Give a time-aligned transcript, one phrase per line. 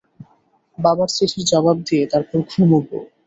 [0.77, 2.97] বাবার চিঠির জবাব দিয়ে তারপর ঘুমুবো।